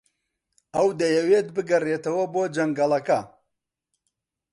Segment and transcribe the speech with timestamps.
[0.75, 3.19] ئەو دەیەوێت بگەڕێتەوە بۆ جەنگەڵەکە.